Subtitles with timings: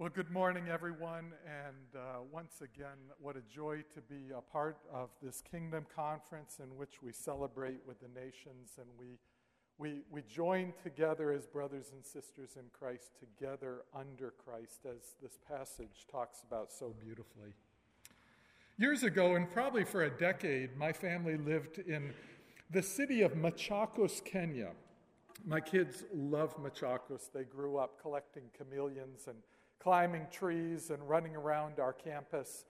[0.00, 1.34] Well, good morning, everyone.
[1.44, 6.58] And uh, once again, what a joy to be a part of this Kingdom Conference
[6.58, 9.18] in which we celebrate with the nations and we,
[9.76, 15.38] we, we join together as brothers and sisters in Christ, together under Christ, as this
[15.46, 17.52] passage talks about so beautifully.
[18.78, 22.14] Years ago, and probably for a decade, my family lived in
[22.70, 24.70] the city of Machakos, Kenya.
[25.44, 27.30] My kids love Machakos.
[27.34, 29.36] They grew up collecting chameleons and
[29.82, 32.64] climbing trees and running around our campus.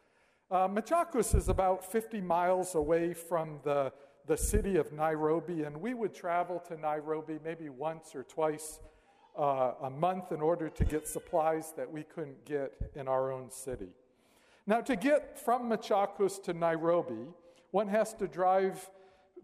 [0.51, 3.93] Uh, Machakos is about 50 miles away from the,
[4.27, 8.81] the city of Nairobi, and we would travel to Nairobi maybe once or twice
[9.39, 13.51] uh, a month in order to get supplies that we couldn't get in our own
[13.51, 13.91] city.
[14.67, 17.27] Now, to get from Machakos to Nairobi,
[17.71, 18.91] one has to drive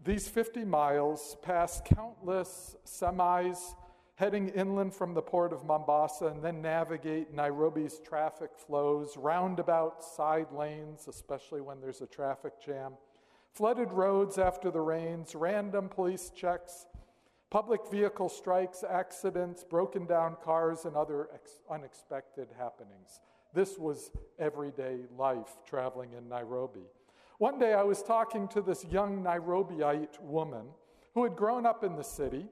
[0.03, 3.75] these 50 miles past countless semis
[4.17, 10.51] heading inland from the port of Mombasa and then navigate Nairobi's traffic flows, roundabout side
[10.51, 12.93] lanes, especially when there's a traffic jam,
[13.53, 16.87] flooded roads after the rains, random police checks,
[17.51, 23.19] public vehicle strikes, accidents, broken down cars, and other ex- unexpected happenings.
[23.53, 26.87] This was everyday life traveling in Nairobi.
[27.37, 30.65] One day I was talking to this young Nairobiite woman
[31.13, 32.47] who had grown up in the city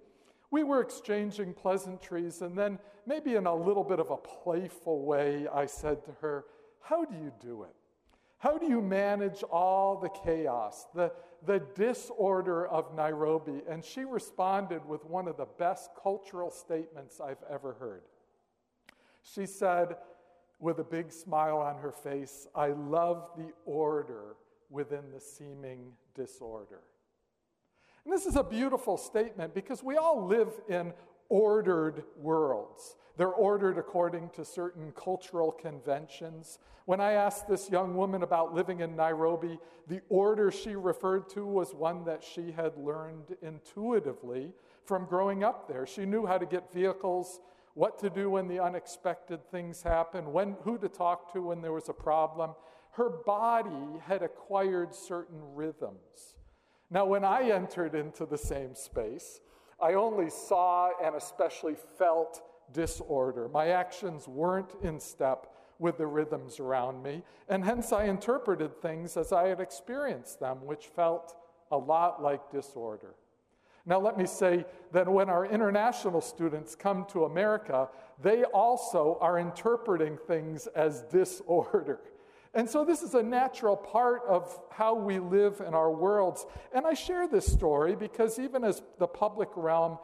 [0.55, 5.49] we were exchanging pleasantries, and then, maybe in a little bit of a playful way,
[5.53, 6.45] I said to her,
[6.79, 7.75] How do you do it?
[8.37, 11.11] How do you manage all the chaos, the,
[11.45, 13.63] the disorder of Nairobi?
[13.69, 18.03] And she responded with one of the best cultural statements I've ever heard.
[19.23, 19.97] She said,
[20.61, 24.37] with a big smile on her face, I love the order
[24.69, 26.79] within the seeming disorder.
[28.05, 30.93] And this is a beautiful statement because we all live in
[31.27, 32.95] ordered worlds.
[33.17, 36.59] They're ordered according to certain cultural conventions.
[36.85, 39.57] When I asked this young woman about living in Nairobi,
[39.87, 44.51] the order she referred to was one that she had learned intuitively
[44.85, 45.87] from growing up there.
[45.87, 47.39] She knew how to get vehicles,
[47.73, 51.73] what to do when the unexpected things happen, when, who to talk to when there
[51.73, 52.51] was a problem.
[52.91, 56.35] Her body had acquired certain rhythms.
[56.95, 59.41] Now, when I entered into the same space,
[59.81, 62.41] I only saw and especially felt
[62.71, 63.49] disorder.
[63.49, 69.17] My actions weren't in step with the rhythms around me, and hence I interpreted things
[69.17, 71.35] as I had experienced them, which felt
[71.69, 73.15] a lot like disorder.
[73.85, 77.89] Now, let me say that when our international students come to America,
[78.21, 81.99] they also are interpreting things as disorder.
[82.55, 86.45] And so, this is a natural part of how we live in our worlds.
[86.73, 89.97] And I share this story because even as the public realm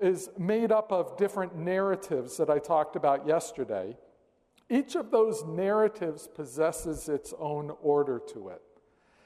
[0.00, 3.94] is made up of different narratives that I talked about yesterday,
[4.70, 8.62] each of those narratives possesses its own order to it.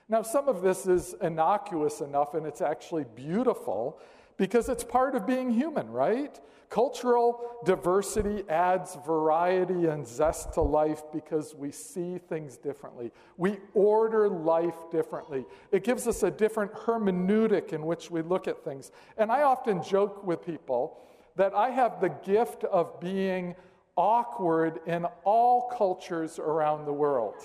[0.08, 4.00] Now, some of this is innocuous enough and it's actually beautiful
[4.42, 6.40] because it's part of being human, right?
[6.68, 13.12] Cultural diversity adds variety and zest to life because we see things differently.
[13.36, 15.44] We order life differently.
[15.70, 18.90] It gives us a different hermeneutic in which we look at things.
[19.16, 20.98] And I often joke with people
[21.36, 23.54] that I have the gift of being
[23.94, 27.36] awkward in all cultures around the world.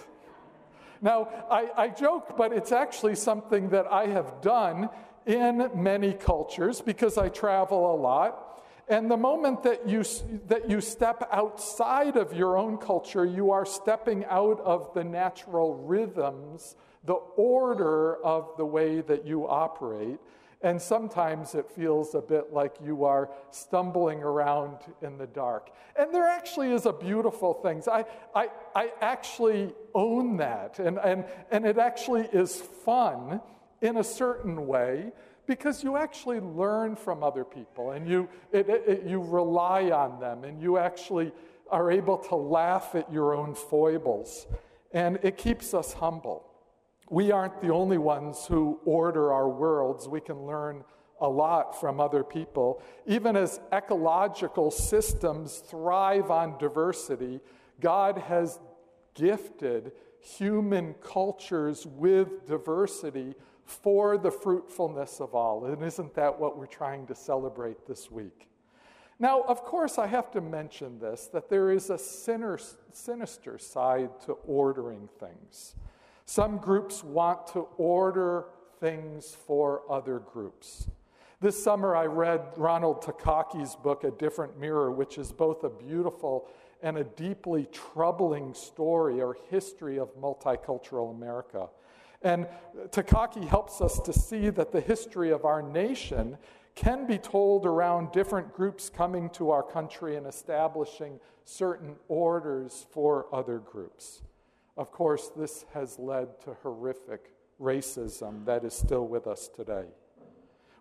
[0.99, 4.89] Now, I, I, joke, but it's actually something that I have done
[5.27, 8.63] in many cultures because I travel a lot.
[8.87, 10.03] And the moment that you,
[10.47, 15.75] that you step outside of your own culture, you are stepping out of the natural
[15.75, 20.19] rhythms, the order of the way that you operate.
[20.61, 25.69] And sometimes it feels a bit like you are stumbling around in the dark.
[25.97, 27.83] And there actually is a beautiful thing.
[27.91, 30.79] I, I, I actually own that.
[30.79, 33.41] And, and, and it actually is fun
[33.81, 35.11] in a certain way
[35.45, 40.43] because you actually learn from other people and you, it, it, you rely on them
[40.43, 41.31] and you actually
[41.71, 44.47] are able to laugh at your own foibles.
[44.91, 46.45] And it keeps us humble.
[47.09, 50.07] We aren't the only ones who order our worlds.
[50.07, 50.83] We can learn
[51.19, 52.81] a lot from other people.
[53.05, 57.39] Even as ecological systems thrive on diversity,
[57.79, 58.59] God has
[59.15, 63.33] gifted human cultures with diversity
[63.67, 65.65] for the fruitfulness of all.
[65.65, 68.47] And isn't that what we're trying to celebrate this week?
[69.19, 74.33] Now, of course, I have to mention this that there is a sinister side to
[74.47, 75.75] ordering things.
[76.25, 78.45] Some groups want to order
[78.79, 80.87] things for other groups.
[81.41, 86.47] This summer, I read Ronald Takaki's book, A Different Mirror, which is both a beautiful
[86.81, 91.69] and a deeply troubling story or history of multicultural America.
[92.27, 92.45] And
[92.89, 96.37] Takaki helps us to see that the history of our nation
[96.75, 103.33] can be told around different groups coming to our country and establishing certain orders for
[103.33, 104.23] other groups.
[104.75, 107.31] Of course, this has led to horrific
[107.61, 109.85] racism that is still with us today.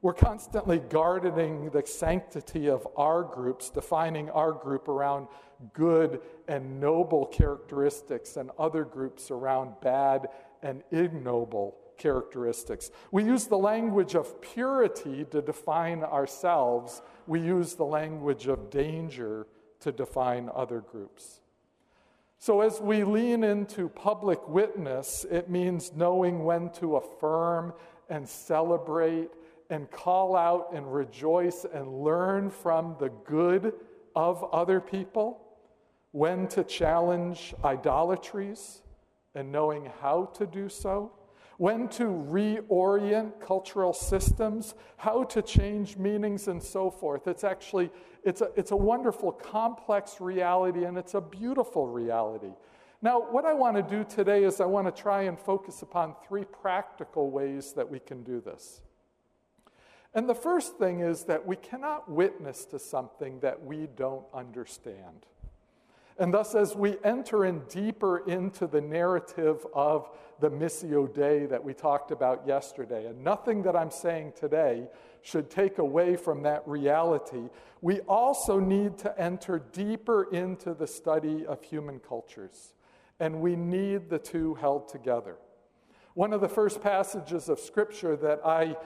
[0.02, 5.28] We're constantly guarding the sanctity of our groups, defining our group around
[5.72, 10.28] good and noble characteristics, and other groups around bad
[10.62, 12.90] and ignoble characteristics.
[13.10, 19.46] We use the language of purity to define ourselves, we use the language of danger
[19.80, 21.40] to define other groups.
[22.38, 27.72] So, as we lean into public witness, it means knowing when to affirm
[28.10, 29.30] and celebrate
[29.70, 33.72] and call out and rejoice and learn from the good
[34.14, 35.40] of other people,
[36.12, 38.82] when to challenge idolatries
[39.36, 41.12] and knowing how to do so,
[41.58, 47.26] when to reorient cultural systems, how to change meanings, and so forth.
[47.26, 47.90] It's actually
[48.24, 52.52] it's a, it's a wonderful, complex reality, and it's a beautiful reality.
[53.00, 56.16] Now, what I want to do today is I want to try and focus upon
[56.26, 58.80] three practical ways that we can do this.
[60.12, 65.26] And the first thing is that we cannot witness to something that we don't understand.
[66.18, 70.08] And thus, as we enter in deeper into the narrative of
[70.40, 74.88] the Missio Dei that we talked about yesterday, and nothing that I'm saying today
[75.20, 77.50] should take away from that reality,
[77.82, 82.72] we also need to enter deeper into the study of human cultures.
[83.20, 85.36] And we need the two held together.
[86.14, 88.76] One of the first passages of Scripture that I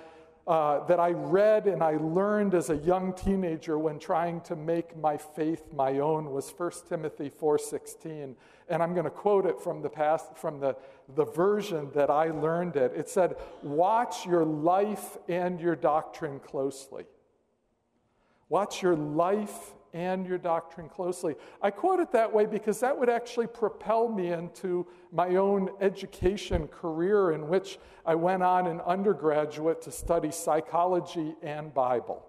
[0.50, 4.97] uh, that I read and I learned as a young teenager when trying to make
[4.97, 8.35] my faith my own was 1 Timothy 4:16
[8.69, 10.75] and I'm going to quote it from the past from the,
[11.14, 12.93] the version that I learned it.
[12.97, 17.05] It said, "Watch your life and your doctrine closely."
[18.49, 21.34] Watch your life and your doctrine closely.
[21.60, 26.69] I quote it that way because that would actually propel me into my own education
[26.69, 32.25] career, in which I went on in undergraduate to study psychology and Bible.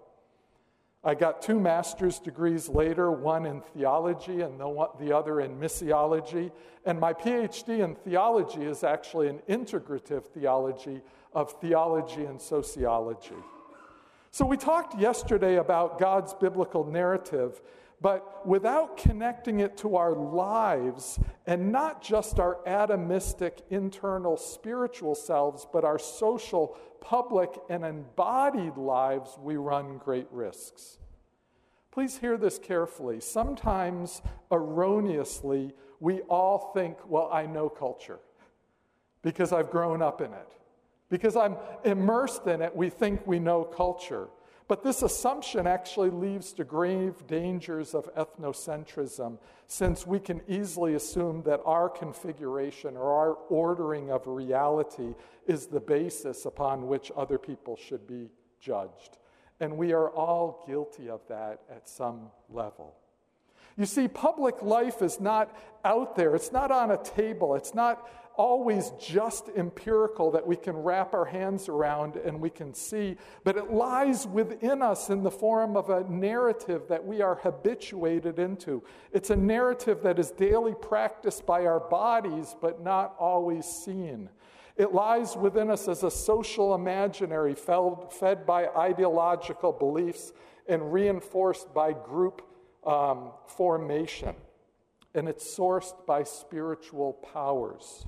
[1.04, 6.52] I got two master's degrees later, one in theology and the, the other in missiology.
[6.86, 11.00] And my PhD in theology is actually an integrative theology
[11.32, 13.34] of theology and sociology.
[14.34, 17.60] So, we talked yesterday about God's biblical narrative,
[18.00, 25.66] but without connecting it to our lives, and not just our atomistic internal spiritual selves,
[25.70, 30.96] but our social, public, and embodied lives, we run great risks.
[31.90, 33.20] Please hear this carefully.
[33.20, 38.20] Sometimes, erroneously, we all think, well, I know culture
[39.20, 40.48] because I've grown up in it.
[41.12, 44.28] Because I'm immersed in it, we think we know culture.
[44.66, 49.36] But this assumption actually leads to grave dangers of ethnocentrism,
[49.66, 55.14] since we can easily assume that our configuration or our ordering of reality
[55.46, 59.18] is the basis upon which other people should be judged.
[59.60, 62.94] And we are all guilty of that at some level.
[63.76, 68.08] You see, public life is not out there, it's not on a table, it's not
[68.36, 73.56] always just empirical that we can wrap our hands around and we can see, but
[73.56, 78.82] it lies within us in the form of a narrative that we are habituated into.
[79.12, 84.28] It's a narrative that is daily practiced by our bodies, but not always seen.
[84.76, 90.32] It lies within us as a social imaginary fed by ideological beliefs
[90.66, 92.42] and reinforced by group
[92.86, 94.34] um, formation.
[95.14, 98.06] And it's sourced by spiritual powers.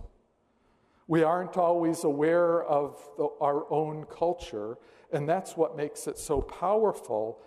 [1.06, 4.78] We aren't always aware of the, our own culture,
[5.12, 7.40] and that's what makes it so powerful.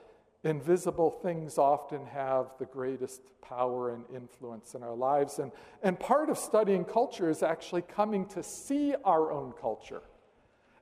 [0.44, 5.40] Invisible things often have the greatest power and influence in our lives.
[5.40, 10.04] And, and part of studying culture is actually coming to see our own culture.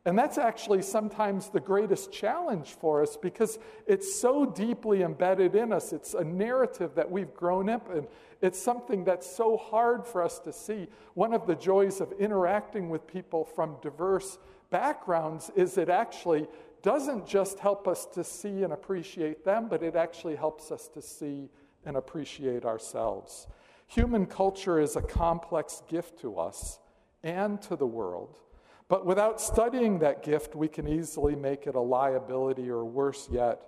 [0.06, 3.58] And that's actually sometimes the greatest challenge for us because
[3.88, 5.94] it's so deeply embedded in us.
[5.94, 8.06] It's a narrative that we've grown up in.
[8.40, 10.88] It's something that's so hard for us to see.
[11.16, 14.38] One of the joys of interacting with people from diverse
[14.70, 16.48] backgrounds is it actually
[16.84, 21.02] doesn't just help us to see and appreciate them, but it actually helps us to
[21.02, 21.50] see
[21.84, 23.48] and appreciate ourselves.
[23.88, 26.78] Human culture is a complex gift to us
[27.24, 28.38] and to the world.
[28.88, 33.62] But without studying that gift, we can easily make it a liability or worse yet,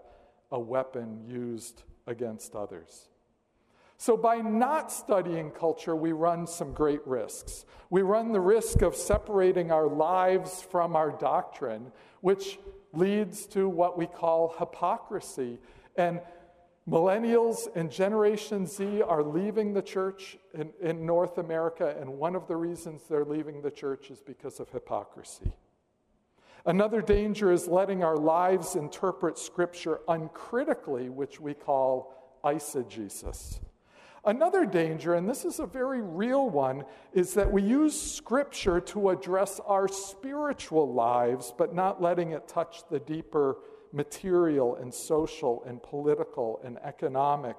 [0.52, 3.10] a weapon used against others.
[4.00, 7.66] So, by not studying culture, we run some great risks.
[7.90, 12.60] We run the risk of separating our lives from our doctrine, which
[12.94, 15.58] leads to what we call hypocrisy.
[15.96, 16.22] And
[16.88, 22.48] millennials and Generation Z are leaving the church in, in North America, and one of
[22.48, 25.54] the reasons they're leaving the church is because of hypocrisy.
[26.66, 33.60] Another danger is letting our lives interpret Scripture uncritically, which we call eisegesis.
[34.26, 39.10] Another danger, and this is a very real one, is that we use Scripture to
[39.10, 43.58] address our spiritual lives, but not letting it touch the deeper
[43.92, 47.56] material and social and political and economic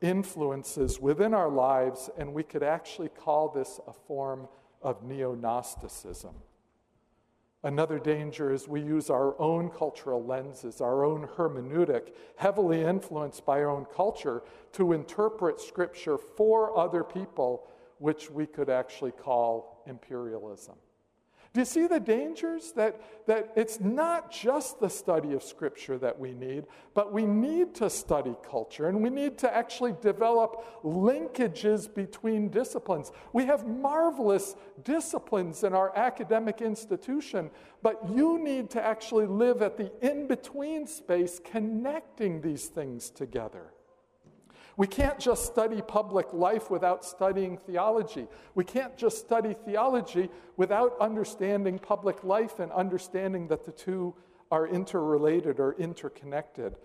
[0.00, 4.48] influences within our lives, and we could actually call this a form
[4.82, 6.34] of neo Gnosticism.
[7.62, 13.58] Another danger is we use our own cultural lenses, our own hermeneutic, heavily influenced by
[13.58, 20.76] our own culture, to interpret Scripture for other people, which we could actually call imperialism.
[21.52, 22.70] Do you see the dangers?
[22.72, 27.74] That, that it's not just the study of Scripture that we need, but we need
[27.76, 33.10] to study culture and we need to actually develop linkages between disciplines.
[33.32, 34.54] We have marvelous
[34.84, 37.50] disciplines in our academic institution,
[37.82, 43.72] but you need to actually live at the in between space connecting these things together.
[44.76, 48.26] We can't just study public life without studying theology.
[48.54, 54.14] We can't just study theology without understanding public life and understanding that the two
[54.50, 56.76] are interrelated or interconnected.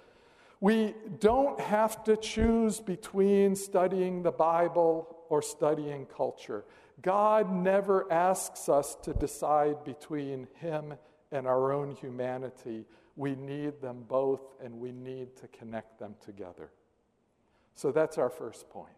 [0.60, 6.66] We don't have to choose between studying the Bible or studying culture.
[7.02, 10.96] God never asks us to decide between Him
[11.32, 12.86] and our own humanity.
[13.16, 16.72] We need them both and we need to connect them together.
[17.76, 18.90] So that's our first point.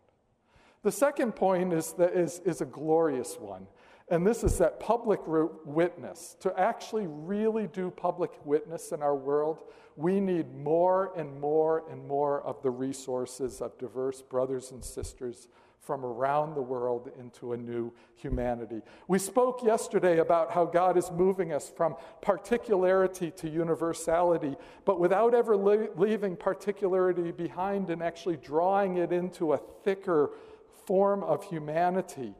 [0.83, 3.67] The second point is, that is, is a glorious one,
[4.09, 6.37] and this is that public witness.
[6.41, 9.63] To actually really do public witness in our world,
[9.97, 15.49] we need more and more and more of the resources of diverse brothers and sisters
[15.87, 18.81] from around the world into a new humanity.
[19.07, 25.33] We spoke yesterday about how God is moving us from particularity to universality, but without
[25.33, 30.31] ever leaving particularity behind and actually drawing it into a thicker
[30.85, 32.35] form of humanity.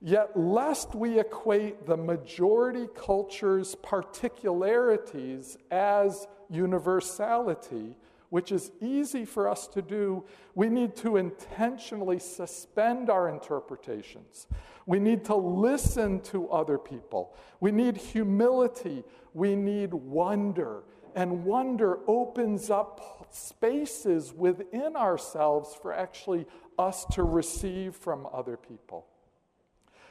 [0.00, 7.96] Yet, lest we equate the majority culture's particularities as universality,
[8.32, 10.24] which is easy for us to do,
[10.54, 14.46] we need to intentionally suspend our interpretations.
[14.86, 17.36] We need to listen to other people.
[17.60, 19.04] We need humility.
[19.34, 20.84] We need wonder.
[21.14, 26.46] And wonder opens up spaces within ourselves for actually
[26.78, 29.08] us to receive from other people.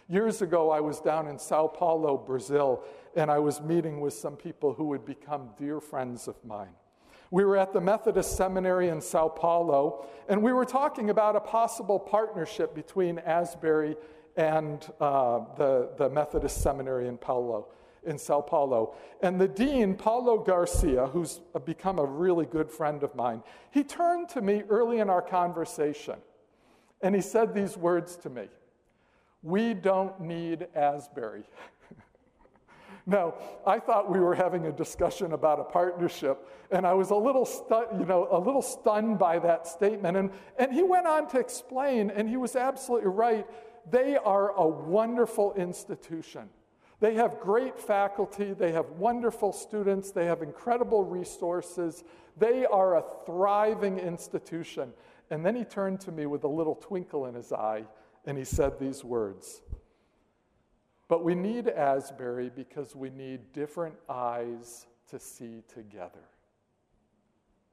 [0.08, 2.84] Years ago, I was down in Sao Paulo, Brazil,
[3.16, 6.76] and I was meeting with some people who would become dear friends of mine.
[7.32, 11.40] We were at the Methodist Seminary in Sao Paulo, and we were talking about a
[11.40, 13.96] possible partnership between Asbury
[14.36, 17.70] and uh, the, the Methodist Seminary in Paulo,
[18.06, 18.96] in Sao Paulo.
[19.22, 24.28] And the dean, Paulo Garcia, who's become a really good friend of mine, he turned
[24.30, 26.16] to me early in our conversation,
[27.02, 28.50] and he said these words to me.
[29.42, 31.44] We don't need Asbury.
[33.06, 33.34] Now,
[33.66, 37.46] I thought we were having a discussion about a partnership, and I was a little,
[37.46, 40.18] stu- you know, a little stunned by that statement.
[40.18, 43.48] And, and he went on to explain, and he was absolutely right.
[43.90, 46.50] They are a wonderful institution.
[47.00, 52.04] They have great faculty, they have wonderful students, they have incredible resources.
[52.38, 54.94] They are a thriving institution.
[55.32, 57.86] And then he turned to me with a little twinkle in his eye,
[58.26, 59.62] and he said these words
[61.12, 66.24] but we need Asbury because we need different eyes to see together.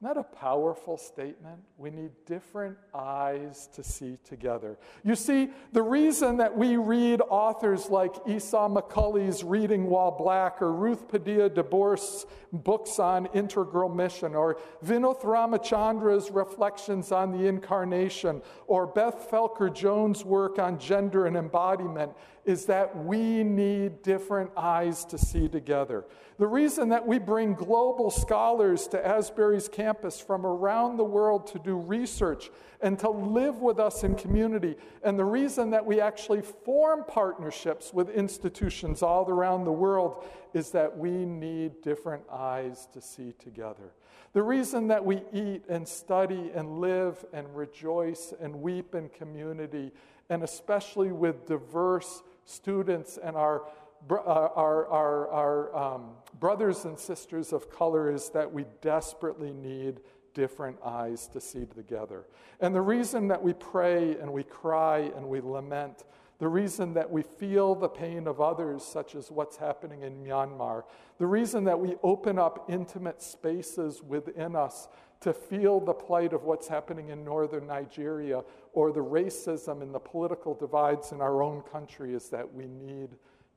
[0.01, 1.59] Isn't that a powerful statement?
[1.77, 4.77] We need different eyes to see together.
[5.03, 10.71] You see, the reason that we read authors like Esau McCaulley's Reading While Black or
[10.71, 18.87] Ruth Padilla DeBorst's books on integral mission or Vinod Ramachandra's reflections on the incarnation or
[18.87, 22.13] Beth Felker Jones' work on gender and embodiment
[22.45, 26.05] is that we need different eyes to see together.
[26.39, 31.47] The reason that we bring global scholars to Asbury's campus campus from around the world
[31.47, 34.75] to do research and to live with us in community.
[35.03, 40.69] And the reason that we actually form partnerships with institutions all around the world is
[40.71, 43.93] that we need different eyes to see together.
[44.33, 49.91] The reason that we eat and study and live and rejoice and weep in community,
[50.29, 53.63] and especially with diverse students and our,
[54.09, 59.99] our, our, our um, brothers and sisters of color, is that we desperately need
[60.33, 62.25] different eyes to see together.
[62.59, 66.03] And the reason that we pray and we cry and we lament
[66.39, 70.83] the reason that we feel the pain of others, such as what's happening in Myanmar,
[71.17, 74.87] the reason that we open up intimate spaces within us
[75.19, 78.41] to feel the plight of what's happening in northern Nigeria
[78.71, 83.09] or the racism and the political divides in our own country is that we need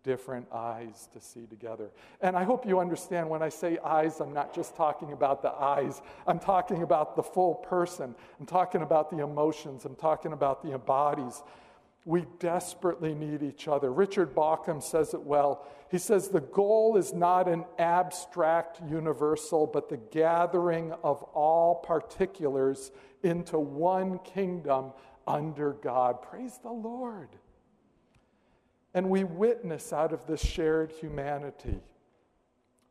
[0.05, 1.91] different eyes to see together.
[2.21, 5.53] And I hope you understand when I say eyes, I'm not just talking about the
[5.53, 8.15] eyes, I'm talking about the full person.
[8.39, 11.43] I'm talking about the emotions, I'm talking about the bodies.
[12.05, 13.93] We desperately need each other.
[13.93, 15.65] Richard Bauckham says it well.
[15.89, 22.91] He says the goal is not an abstract universal, but the gathering of all particulars
[23.23, 24.93] into one kingdom
[25.29, 26.23] under God.
[26.23, 27.29] Praise the Lord.
[28.95, 31.81] And we witness out of this shared humanity.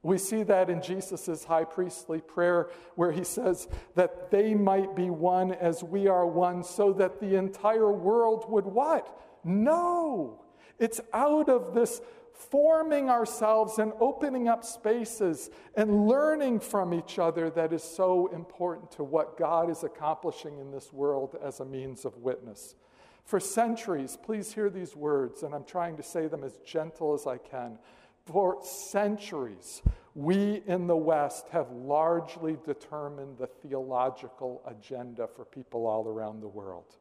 [0.04, 5.12] We see that in Jesus' high priestly prayer, where he says that they might be
[5.12, 9.16] one as we are one, so that the entire world would what?
[9.44, 10.44] No.
[10.80, 12.02] It's out of this
[12.34, 18.90] forming ourselves and opening up spaces and learning from each other that is so important
[18.92, 22.74] to what God is accomplishing in this world as a means of witness.
[23.26, 27.28] For centuries, please hear these words, and I'm trying to say them as gentle as
[27.28, 27.78] I can.
[28.26, 29.82] For centuries,
[30.16, 36.48] we in the West have largely determined the theological agenda for people all around the
[36.48, 36.98] world.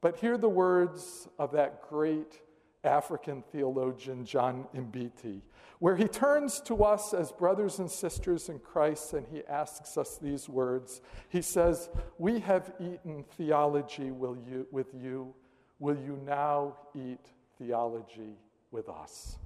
[0.00, 2.40] But hear the words of that great
[2.84, 5.42] African theologian, John Mbiti,
[5.78, 10.18] where he turns to us as brothers and sisters in Christ and he asks us
[10.18, 11.00] these words.
[11.28, 15.34] He says, We have eaten theology with you.
[15.78, 17.26] Will you now eat
[17.58, 18.36] theology
[18.70, 19.38] with us?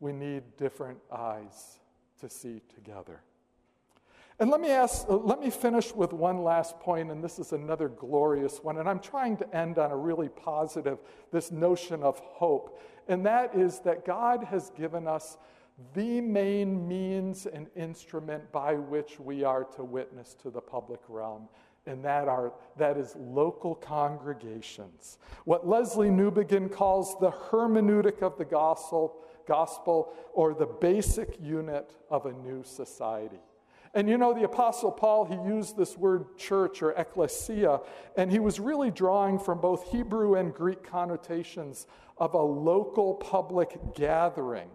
[0.00, 1.78] we need different eyes
[2.20, 3.20] to see together.
[4.40, 7.52] And let me ask, uh, let me finish with one last point, and this is
[7.52, 8.78] another glorious one.
[8.78, 10.98] And I'm trying to end on a really positive,
[11.32, 12.80] this notion of hope.
[13.08, 15.38] And that is that God has given us
[15.94, 21.48] the main means and instrument by which we are to witness to the public realm.
[21.86, 25.18] And that, are, that is local congregations.
[25.46, 29.16] What Lesslie Newbigin calls the hermeneutic of the gospel,
[29.48, 33.40] gospel or the basic unit of a new society.
[33.94, 37.80] And you know, the Apostle Paul, he used this word church or ecclesia,
[38.16, 41.86] and he was really drawing from both Hebrew and Greek connotations
[42.18, 44.68] of a local public gathering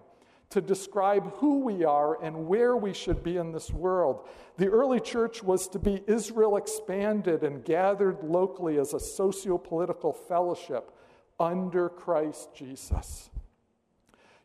[0.49, 4.27] to describe who we are and where we should be in this world.
[4.57, 10.13] The early church was to be Israel expanded and gathered locally as a socio political
[10.13, 10.91] fellowship
[11.39, 13.31] under Christ Jesus.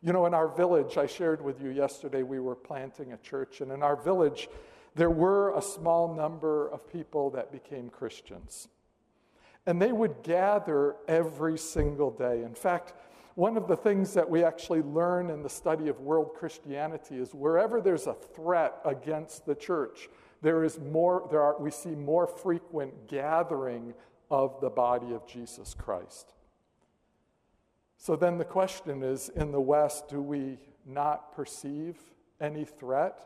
[0.01, 3.59] You know, in our village, I shared with you yesterday, we were planting a church,
[3.59, 4.47] and in our village,
[4.95, 8.69] there were a small number of people that became Christians.
[9.65, 12.43] And they would gather every single day.
[12.43, 12.93] In fact,
[13.35, 17.33] one of the things that we actually learn in the study of world Christianity is
[17.33, 20.09] wherever there's a threat against the church,
[20.41, 23.93] there is more, there are, we see more frequent gathering
[24.31, 26.33] of the body of Jesus Christ.
[28.01, 31.97] So then the question is in the West, do we not perceive
[32.39, 33.19] any threat,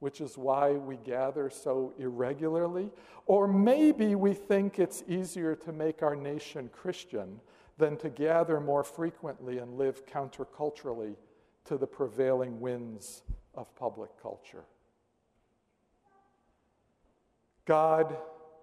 [0.00, 2.90] which is why we gather so irregularly?
[3.26, 7.40] Or maybe we think it's easier to make our nation Christian
[7.78, 11.14] than to gather more frequently and live counterculturally
[11.66, 13.22] to the prevailing winds
[13.54, 14.64] of public culture.
[17.66, 18.16] God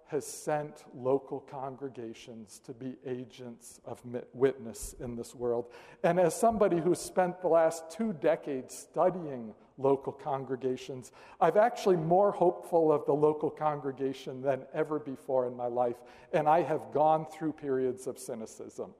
[0.07, 4.01] has sent local congregations to be agents of
[4.33, 5.65] witness in this world.
[6.03, 12.31] And as somebody who spent the last two decades studying local congregations, I've actually more
[12.31, 15.97] hopeful of the local congregation than ever before in my life.
[16.33, 18.91] And I have gone through periods of cynicism.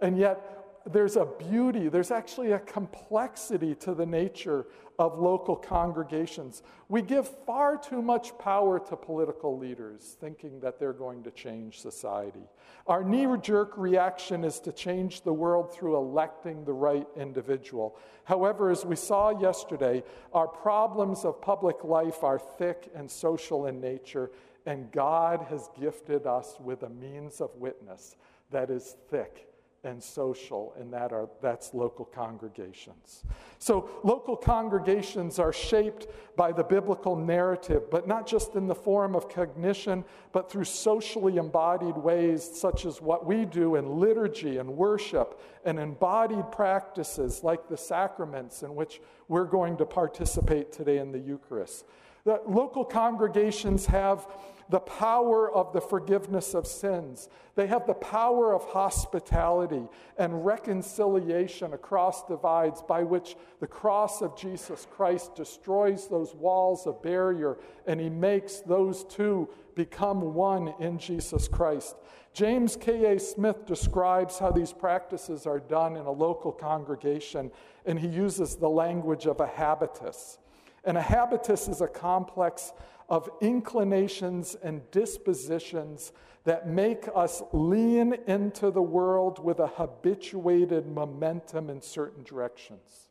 [0.00, 4.66] And yet, there's a beauty, there's actually a complexity to the nature
[4.98, 6.62] of local congregations.
[6.88, 11.80] We give far too much power to political leaders, thinking that they're going to change
[11.80, 12.42] society.
[12.86, 17.96] Our knee jerk reaction is to change the world through electing the right individual.
[18.24, 23.80] However, as we saw yesterday, our problems of public life are thick and social in
[23.80, 24.32] nature,
[24.66, 28.16] and God has gifted us with a means of witness
[28.50, 29.47] that is thick
[29.84, 33.22] and social, and that are, that's local congregations.
[33.58, 39.14] So, local congregations are shaped by the biblical narrative, but not just in the form
[39.14, 44.68] of cognition, but through socially embodied ways, such as what we do in liturgy and
[44.68, 51.12] worship, and embodied practices like the sacraments in which we're going to participate today in
[51.12, 51.84] the Eucharist.
[52.24, 54.26] The local congregations have
[54.70, 57.28] the power of the forgiveness of sins.
[57.54, 64.36] They have the power of hospitality and reconciliation across divides by which the cross of
[64.36, 70.98] Jesus Christ destroys those walls of barrier and he makes those two become one in
[70.98, 71.96] Jesus Christ.
[72.34, 73.18] James K.A.
[73.18, 77.50] Smith describes how these practices are done in a local congregation,
[77.86, 80.38] and he uses the language of a habitus.
[80.84, 82.72] And a habitus is a complex
[83.08, 86.12] of inclinations and dispositions
[86.44, 93.08] that make us lean into the world with a habituated momentum in certain directions.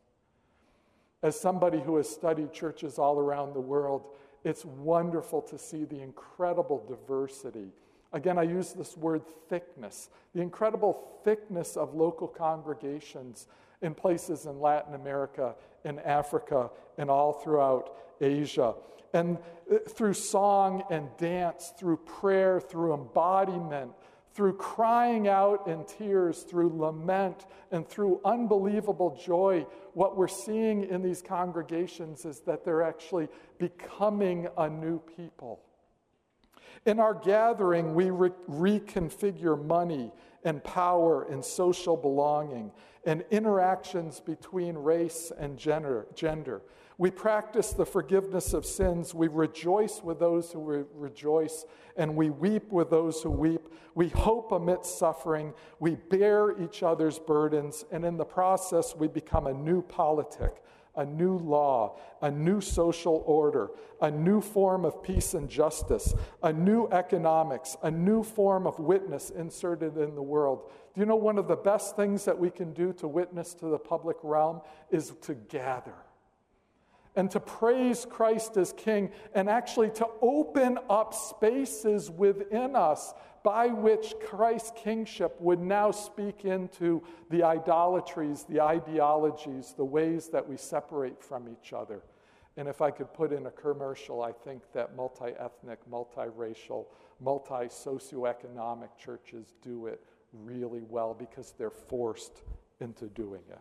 [1.24, 4.06] As somebody who has studied churches all around the world,
[4.44, 7.74] it's wonderful to see the incredible diversity.
[8.14, 13.48] Again, I use this word thickness, the incredible thickness of local congregations
[13.82, 15.56] in places in Latin America,
[15.88, 18.74] in Africa, and all throughout Asia.
[19.14, 19.38] And
[19.72, 23.92] uh, through song and dance, through prayer, through embodiment,
[24.34, 31.02] through crying out in tears, through lament, and through unbelievable joy, what we're seeing in
[31.02, 35.62] these congregations is that they're actually becoming a new people.
[36.86, 40.12] In our gathering, we re- reconfigure money
[40.44, 42.72] and power and social belonging
[43.06, 46.08] and interactions between race and gender.
[46.14, 46.62] gender.
[47.00, 49.14] We practice the forgiveness of sins.
[49.14, 53.70] We rejoice with those who re- rejoice, and we weep with those who weep.
[53.94, 55.54] We hope amidst suffering.
[55.80, 60.64] We bear each other's burdens, and in the process, we become a new politic,
[60.98, 63.70] a new law, a new social order,
[64.02, 69.30] a new form of peace and justice, a new economics, a new form of witness
[69.30, 70.72] inserted in the world.
[70.94, 73.68] Do you know one of the best things that we can do to witness to
[73.68, 75.94] the public realm is to gather?
[77.18, 83.68] And to praise Christ as King, and actually to open up spaces within us by
[83.68, 87.02] which Christ's kingship would now speak into
[87.32, 92.04] the idolatries, the ideologies, the ways that we separate from each other.
[92.56, 96.86] And if I could put in a commercial, I think that multi ethnic, multiracial,
[97.20, 100.04] multi socioeconomic churches do it
[100.34, 102.44] really well because they're forced
[102.80, 103.60] into doing it.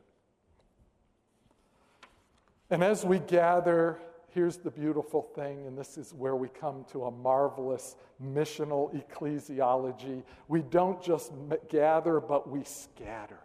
[2.71, 3.99] And as we gather,
[4.31, 10.25] here's the beautiful thing, and this is where we come to a marvelous missional ecclesiology.
[10.49, 11.33] We don't just
[11.69, 13.41] gather, but we scatter.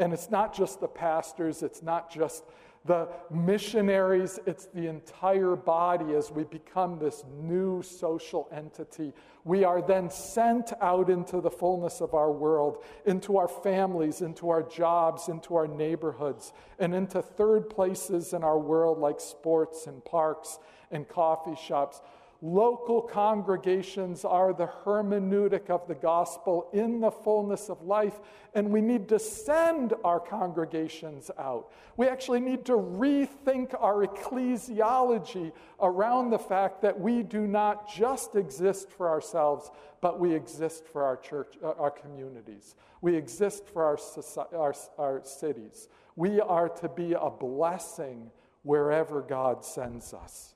[0.00, 2.44] And it's not just the pastors, it's not just
[2.84, 9.12] the missionaries, it's the entire body as we become this new social entity.
[9.44, 14.48] We are then sent out into the fullness of our world, into our families, into
[14.50, 20.04] our jobs, into our neighborhoods, and into third places in our world like sports and
[20.04, 20.58] parks
[20.90, 22.00] and coffee shops
[22.40, 28.20] Local congregations are the hermeneutic of the gospel in the fullness of life,
[28.54, 31.72] and we need to send our congregations out.
[31.96, 38.36] We actually need to rethink our ecclesiology around the fact that we do not just
[38.36, 42.76] exist for ourselves, but we exist for our church, uh, our communities.
[43.00, 43.98] We exist for our,
[44.56, 45.88] our, our cities.
[46.14, 48.30] We are to be a blessing
[48.62, 50.54] wherever God sends us.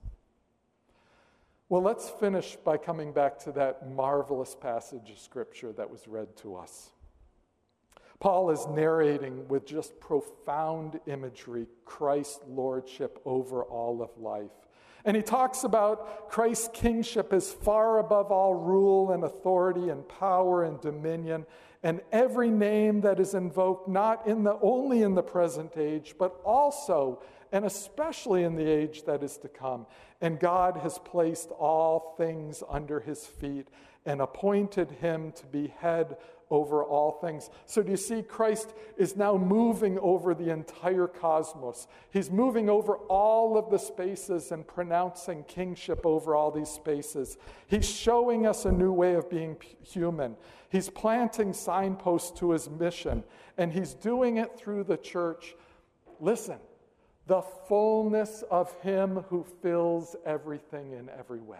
[1.73, 6.37] Well, let's finish by coming back to that marvelous passage of Scripture that was read
[6.43, 6.91] to us.
[8.21, 14.51] Paul is narrating with just profound imagery Christ's lordship over all of life.
[15.07, 20.65] And he talks about Christ's kingship as far above all rule and authority and power
[20.65, 21.47] and dominion
[21.83, 26.39] and every name that is invoked not in the only in the present age but
[26.45, 29.87] also and especially in the age that is to come.
[30.21, 33.69] And God has placed all things under his feet
[34.05, 36.17] and appointed him to be head
[36.51, 37.49] over all things.
[37.65, 41.87] So, do you see, Christ is now moving over the entire cosmos.
[42.11, 47.39] He's moving over all of the spaces and pronouncing kingship over all these spaces.
[47.69, 50.37] He's showing us a new way of being human.
[50.69, 53.25] He's planting signposts to his mission,
[53.57, 55.55] and he's doing it through the church.
[56.21, 56.59] Listen,
[57.27, 61.59] the fullness of him who fills everything in every way.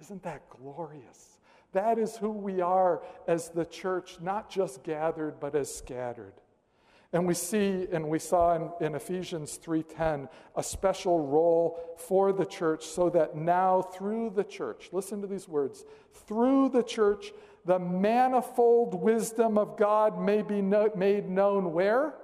[0.00, 1.38] Isn't that glorious?
[1.72, 6.34] That is who we are as the church, not just gathered, but as scattered.
[7.14, 12.46] And we see, and we saw in, in Ephesians 3:10, a special role for the
[12.46, 17.32] church, so that now through the church, listen to these words, through the church,
[17.66, 22.14] the manifold wisdom of God may be no, made known where?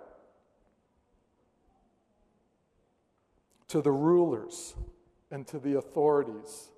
[3.69, 4.75] To the rulers
[5.31, 6.69] and to the authorities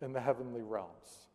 [0.00, 1.28] in the heavenly realms.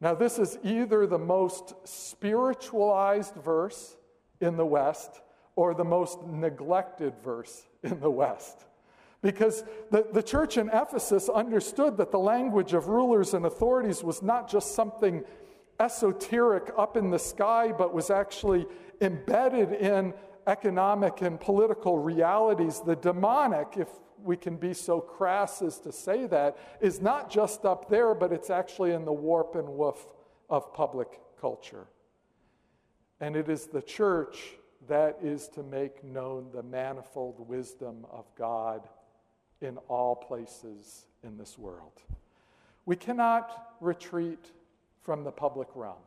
[0.00, 3.96] Now, this is either the most spiritualized verse
[4.40, 5.20] in the West
[5.54, 8.64] or the most neglected verse in the West.
[9.22, 14.22] Because the, the church in Ephesus understood that the language of rulers and authorities was
[14.22, 15.22] not just something
[15.78, 18.66] esoteric up in the sky, but was actually
[19.00, 20.12] embedded in
[20.46, 22.80] economic and political realities.
[22.80, 23.88] The demonic, if
[24.22, 28.32] we can be so crass as to say that, is not just up there, but
[28.32, 30.06] it's actually in the warp and woof
[30.48, 31.86] of public culture.
[33.20, 34.54] And it is the church
[34.88, 38.88] that is to make known the manifold wisdom of God
[39.60, 42.02] in all places in this world.
[42.84, 44.50] We cannot retreat
[45.00, 46.02] from the public realm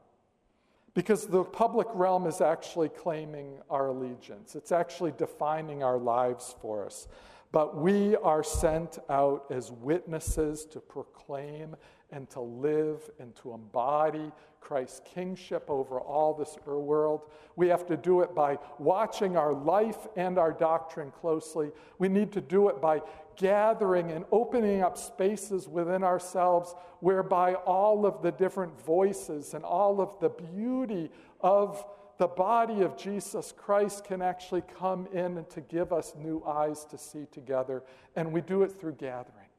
[0.95, 6.85] because the public realm is actually claiming our allegiance, it's actually defining our lives for
[6.85, 7.07] us.
[7.51, 11.75] But we are sent out as witnesses to proclaim
[12.11, 14.31] and to live and to embody
[14.61, 17.29] Christ's kingship over all this er world.
[17.55, 21.71] We have to do it by watching our life and our doctrine closely.
[21.99, 23.01] We need to do it by
[23.35, 30.01] gathering and opening up spaces within ourselves whereby all of the different voices and all
[30.01, 31.85] of the beauty of
[32.17, 36.85] the body of Jesus Christ can actually come in and to give us new eyes
[36.85, 37.83] to see together.
[38.15, 39.49] And we do it through gathering,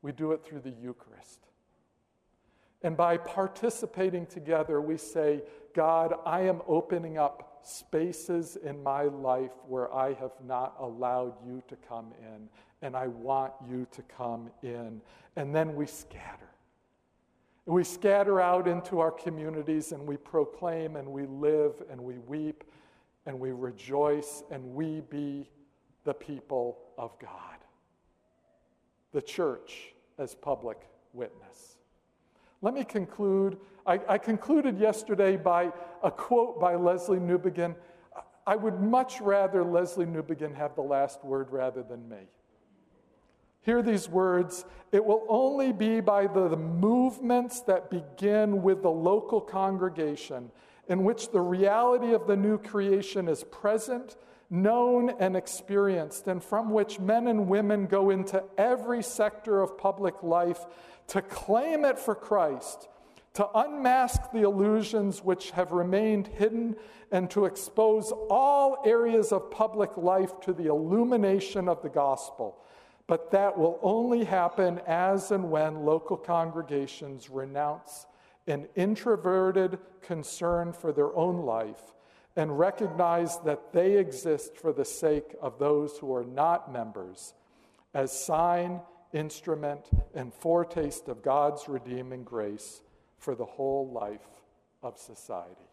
[0.00, 1.40] we do it through the Eucharist.
[2.82, 5.42] And by participating together, we say,
[5.74, 11.62] God, I am opening up spaces in my life where I have not allowed you
[11.68, 12.48] to come in,
[12.82, 15.00] and I want you to come in.
[15.36, 16.48] And then we scatter.
[17.64, 22.64] We scatter out into our communities and we proclaim and we live and we weep
[23.26, 25.48] and we rejoice and we be
[26.02, 27.58] the people of God.
[29.12, 30.78] The church as public
[31.12, 31.71] witness.
[32.62, 33.58] Let me conclude.
[33.84, 35.72] I, I concluded yesterday by
[36.02, 37.74] a quote by Lesslie Newbigin.
[38.46, 42.28] I would much rather Lesslie Newbigin have the last word rather than me.
[43.62, 48.90] Hear these words it will only be by the, the, movements that begin with the
[48.90, 50.50] local congregation,
[50.88, 54.16] in which the reality of the new creation is present,
[54.52, 60.22] known, and experienced, and from which men and women go into every sector of public
[60.22, 60.60] life
[61.08, 62.88] to claim it for Christ,
[63.32, 66.76] to unmask the illusions which have remained hidden,
[67.10, 72.58] and to expose all areas of public life to the illumination of the gospel.
[73.06, 78.06] But that will only happen as and when local congregations renounce
[78.46, 81.94] an introverted concern for their own life
[82.36, 87.34] and recognize that they exist for the sake of those who are not members
[87.94, 88.80] as sign,
[89.12, 92.80] instrument, and foretaste of God's redeeming grace
[93.18, 94.20] for the whole life
[94.82, 95.71] of society.